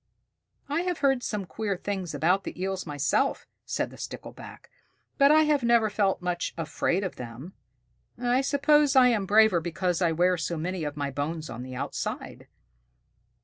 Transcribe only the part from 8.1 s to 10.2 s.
I suppose I am braver because I